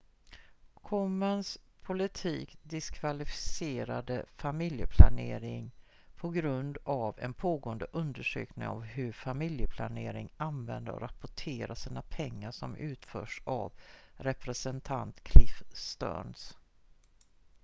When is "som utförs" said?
12.51-13.41